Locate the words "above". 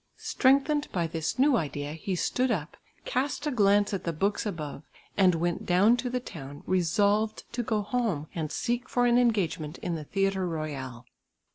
4.47-4.81